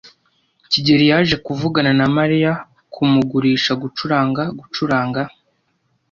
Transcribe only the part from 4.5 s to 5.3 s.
gucuranga.